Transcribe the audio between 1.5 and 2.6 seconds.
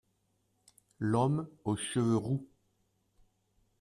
aux cheveux roux.